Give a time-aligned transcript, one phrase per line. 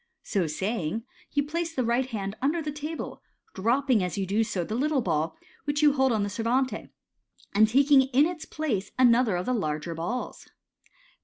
[0.23, 3.21] So saying, you place the right hand under the table,
[3.53, 6.89] dropping as you do so the little ball which you hold on the servante,
[7.53, 10.47] and taking in its place another of the larger balls.